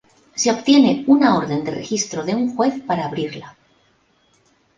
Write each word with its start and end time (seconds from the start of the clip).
Se 0.33 0.49
obtiene 0.51 1.03
una 1.05 1.37
orden 1.37 1.63
de 1.63 1.69
registro 1.69 2.23
de 2.25 2.33
un 2.33 2.55
juez 2.55 2.81
para 2.87 3.05
abrirla. 3.05 3.55